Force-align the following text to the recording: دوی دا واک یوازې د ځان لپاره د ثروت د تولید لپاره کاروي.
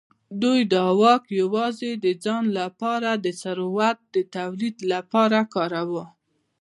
دوی 0.41 0.59
دا 0.73 0.85
واک 1.01 1.23
یوازې 1.41 1.91
د 2.03 2.05
ځان 2.23 2.43
لپاره 2.59 3.09
د 3.25 3.27
ثروت 3.41 3.97
د 4.13 4.15
تولید 4.35 4.77
لپاره 4.93 5.39
کاروي. 5.53 6.03